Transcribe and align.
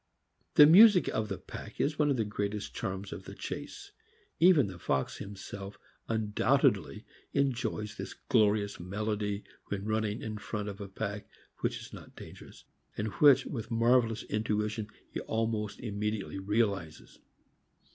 The 0.55 0.65
music 0.65 1.09
of 1.09 1.27
the 1.29 1.37
pack 1.37 1.79
is 1.79 1.99
one 1.99 2.09
of 2.09 2.17
the 2.17 2.25
greatest 2.25 2.73
charms 2.73 3.13
of 3.13 3.25
the 3.25 3.35
chase. 3.35 3.91
Even 4.39 4.65
the 4.65 4.79
fox 4.79 5.17
himself 5.17 5.77
undoubtedly 6.07 7.05
enjoys 7.33 7.93
this 7.95 8.15
glorious 8.15 8.79
melody 8.79 9.43
when 9.67 9.85
running 9.85 10.23
in 10.23 10.39
front 10.39 10.69
of 10.69 10.81
a 10.81 10.87
pack 10.87 11.27
which 11.59 11.79
is 11.79 11.93
not 11.93 12.15
dangerous, 12.15 12.63
and 12.97 13.09
which, 13.21 13.45
with 13.45 13.69
marvelous 13.69 14.23
intuition, 14.23 14.87
he 15.11 15.19
almost 15.19 15.79
immediately 15.79 16.39
realizes. 16.39 17.19